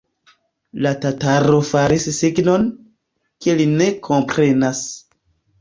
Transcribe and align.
La 0.85 0.93
tataro 1.03 1.59
faris 1.73 2.09
signon, 2.21 2.67
ke 3.47 3.55
li 3.61 3.71
ne 3.77 3.91
komprenas. 4.09 4.85